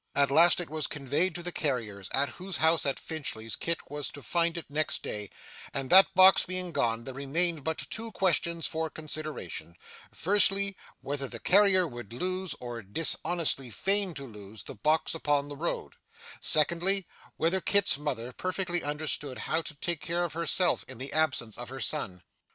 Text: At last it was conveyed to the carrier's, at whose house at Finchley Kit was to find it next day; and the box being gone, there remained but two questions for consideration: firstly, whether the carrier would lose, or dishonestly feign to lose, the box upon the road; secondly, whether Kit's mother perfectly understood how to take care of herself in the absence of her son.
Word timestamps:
At 0.15 0.31
last 0.31 0.59
it 0.59 0.67
was 0.67 0.87
conveyed 0.87 1.35
to 1.35 1.43
the 1.43 1.51
carrier's, 1.51 2.09
at 2.11 2.29
whose 2.29 2.57
house 2.57 2.87
at 2.87 2.97
Finchley 2.97 3.47
Kit 3.59 3.77
was 3.91 4.09
to 4.13 4.23
find 4.23 4.57
it 4.57 4.65
next 4.67 5.03
day; 5.03 5.29
and 5.75 5.91
the 5.91 6.07
box 6.15 6.43
being 6.43 6.71
gone, 6.71 7.03
there 7.03 7.13
remained 7.13 7.63
but 7.63 7.85
two 7.91 8.11
questions 8.11 8.65
for 8.65 8.89
consideration: 8.89 9.75
firstly, 10.11 10.75
whether 11.01 11.27
the 11.27 11.39
carrier 11.39 11.87
would 11.87 12.13
lose, 12.13 12.55
or 12.59 12.81
dishonestly 12.81 13.69
feign 13.69 14.15
to 14.15 14.25
lose, 14.25 14.63
the 14.63 14.73
box 14.73 15.13
upon 15.13 15.49
the 15.49 15.55
road; 15.55 15.93
secondly, 16.39 17.05
whether 17.37 17.61
Kit's 17.61 17.95
mother 17.99 18.31
perfectly 18.33 18.81
understood 18.81 19.37
how 19.37 19.61
to 19.61 19.75
take 19.75 20.01
care 20.01 20.23
of 20.23 20.33
herself 20.33 20.83
in 20.87 20.97
the 20.97 21.13
absence 21.13 21.59
of 21.59 21.69
her 21.69 21.79
son. 21.79 22.23